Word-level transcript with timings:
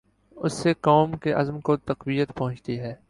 اس 0.35 0.53
سے 0.53 0.73
قوم 0.73 1.17
کے 1.17 1.33
عزم 1.33 1.59
کو 1.59 1.77
تقویت 1.77 2.31
پہنچی 2.35 2.79
ہے۔ 2.79 2.95